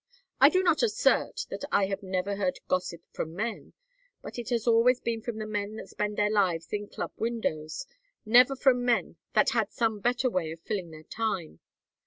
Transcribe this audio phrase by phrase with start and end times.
[0.39, 3.73] I do not assert that I have never heard gossip from men;
[4.23, 7.85] but it has always been from the men that spend their lives in Club windows,
[8.25, 11.59] never from men that had some better way of filling their time.